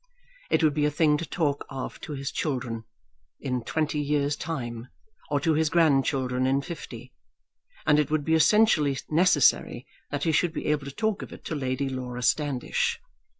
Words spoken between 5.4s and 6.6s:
to his grandchildren